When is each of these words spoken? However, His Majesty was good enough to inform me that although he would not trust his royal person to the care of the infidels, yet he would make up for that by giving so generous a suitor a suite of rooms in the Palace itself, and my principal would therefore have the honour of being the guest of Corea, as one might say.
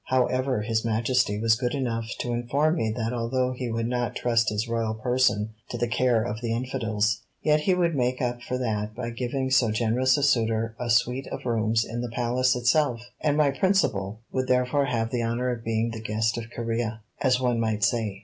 However, 0.05 0.63
His 0.63 0.83
Majesty 0.83 1.37
was 1.39 1.53
good 1.53 1.75
enough 1.75 2.05
to 2.21 2.33
inform 2.33 2.75
me 2.77 2.91
that 2.97 3.13
although 3.13 3.51
he 3.51 3.69
would 3.69 3.85
not 3.87 4.15
trust 4.15 4.49
his 4.49 4.67
royal 4.67 4.95
person 4.95 5.53
to 5.69 5.77
the 5.77 5.87
care 5.87 6.23
of 6.23 6.41
the 6.41 6.55
infidels, 6.55 7.21
yet 7.43 7.59
he 7.59 7.75
would 7.75 7.93
make 7.93 8.19
up 8.19 8.41
for 8.41 8.57
that 8.57 8.95
by 8.95 9.11
giving 9.11 9.51
so 9.51 9.69
generous 9.69 10.17
a 10.17 10.23
suitor 10.23 10.75
a 10.79 10.89
suite 10.89 11.27
of 11.27 11.45
rooms 11.45 11.85
in 11.85 12.01
the 12.01 12.09
Palace 12.09 12.55
itself, 12.55 13.11
and 13.19 13.37
my 13.37 13.51
principal 13.51 14.21
would 14.31 14.47
therefore 14.47 14.85
have 14.85 15.11
the 15.11 15.21
honour 15.21 15.51
of 15.51 15.63
being 15.63 15.91
the 15.91 16.01
guest 16.01 16.35
of 16.35 16.49
Corea, 16.49 17.01
as 17.21 17.39
one 17.39 17.59
might 17.59 17.83
say. 17.83 18.19